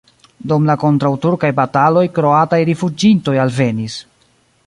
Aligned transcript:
Dum 0.51 0.63
la 0.69 0.75
kontraŭturkaj 0.83 1.51
bataloj 1.59 2.03
kroataj 2.17 2.61
rifuĝintoj 2.71 3.39
alvenis. 3.47 4.01